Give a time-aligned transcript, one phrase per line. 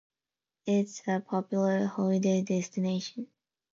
[0.65, 3.27] It is a popular holiday destination.